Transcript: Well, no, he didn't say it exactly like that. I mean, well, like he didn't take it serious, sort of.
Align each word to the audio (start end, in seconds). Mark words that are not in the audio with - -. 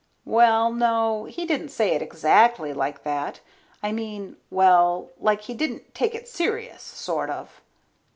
Well, 0.25 0.71
no, 0.73 1.25
he 1.25 1.45
didn't 1.45 1.69
say 1.69 1.89
it 1.93 2.01
exactly 2.01 2.73
like 2.73 3.03
that. 3.03 3.39
I 3.83 3.91
mean, 3.91 4.35
well, 4.49 5.11
like 5.19 5.41
he 5.41 5.53
didn't 5.53 5.93
take 5.93 6.15
it 6.15 6.27
serious, 6.27 6.81
sort 6.81 7.29
of. 7.29 7.61